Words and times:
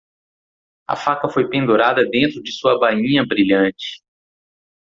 A 0.87 0.95
faca 0.95 1.29
foi 1.29 1.47
pendurada 1.47 2.03
dentro 2.09 2.41
de 2.41 2.51
sua 2.51 2.79
bainha 2.79 3.23
brilhante. 3.23 4.01